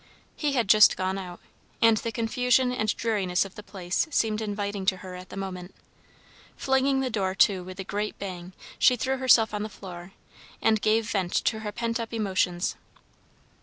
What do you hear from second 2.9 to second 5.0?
dreariness of the place seemed inviting to